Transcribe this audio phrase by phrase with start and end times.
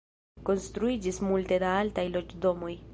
[0.47, 2.77] Konstruiĝis multe da altaj loĝdomoj.